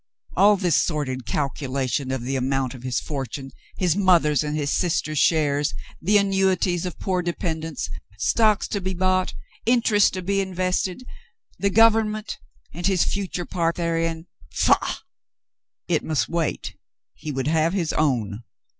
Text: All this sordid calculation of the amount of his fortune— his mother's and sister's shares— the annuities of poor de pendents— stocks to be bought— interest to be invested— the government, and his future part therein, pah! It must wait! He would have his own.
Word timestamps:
All 0.35 0.57
this 0.57 0.75
sordid 0.75 1.27
calculation 1.27 2.09
of 2.09 2.23
the 2.23 2.35
amount 2.35 2.73
of 2.73 2.81
his 2.81 2.99
fortune— 2.99 3.51
his 3.77 3.95
mother's 3.95 4.43
and 4.43 4.57
sister's 4.67 5.19
shares— 5.19 5.75
the 6.01 6.17
annuities 6.17 6.87
of 6.87 6.97
poor 6.97 7.21
de 7.21 7.33
pendents— 7.33 7.87
stocks 8.17 8.67
to 8.69 8.81
be 8.81 8.95
bought— 8.95 9.35
interest 9.77 10.15
to 10.15 10.23
be 10.23 10.41
invested— 10.41 11.03
the 11.59 11.69
government, 11.69 12.39
and 12.73 12.87
his 12.87 13.05
future 13.05 13.45
part 13.45 13.75
therein, 13.75 14.25
pah! 14.65 15.01
It 15.87 16.03
must 16.03 16.27
wait! 16.27 16.75
He 17.13 17.31
would 17.31 17.45
have 17.45 17.73
his 17.73 17.93
own. 17.93 18.41